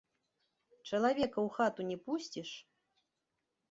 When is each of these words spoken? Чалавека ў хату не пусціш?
Чалавека 0.87 1.29
ў 1.29 1.49
хату 1.59 1.81
не 1.93 1.97
пусціш? 2.09 2.49